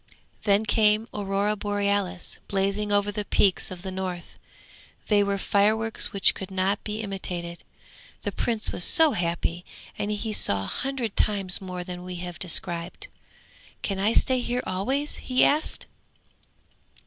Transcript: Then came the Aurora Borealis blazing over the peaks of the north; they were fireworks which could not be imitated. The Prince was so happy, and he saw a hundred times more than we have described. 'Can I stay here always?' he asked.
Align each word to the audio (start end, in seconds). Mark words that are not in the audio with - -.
Then 0.45 0.65
came 0.65 1.07
the 1.11 1.19
Aurora 1.19 1.55
Borealis 1.55 2.39
blazing 2.47 2.91
over 2.91 3.11
the 3.11 3.23
peaks 3.23 3.69
of 3.69 3.83
the 3.83 3.91
north; 3.91 4.39
they 5.09 5.21
were 5.23 5.37
fireworks 5.37 6.11
which 6.11 6.33
could 6.33 6.49
not 6.49 6.83
be 6.83 7.01
imitated. 7.01 7.63
The 8.23 8.31
Prince 8.31 8.71
was 8.71 8.83
so 8.83 9.11
happy, 9.11 9.63
and 9.99 10.09
he 10.09 10.33
saw 10.33 10.63
a 10.63 10.77
hundred 10.81 11.15
times 11.15 11.61
more 11.61 11.83
than 11.83 12.03
we 12.03 12.15
have 12.15 12.39
described. 12.39 13.09
'Can 13.83 13.99
I 13.99 14.13
stay 14.13 14.39
here 14.39 14.63
always?' 14.65 15.17
he 15.17 15.43
asked. 15.45 15.85